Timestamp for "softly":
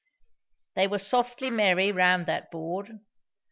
0.97-1.51